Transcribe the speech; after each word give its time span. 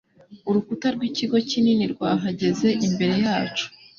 Urukuta 0.49 0.87
rw'ikigo 0.95 1.37
kinini 1.49 1.83
rwahagaze 1.93 2.67
imbere 2.87 3.15
yacu 3.25 3.65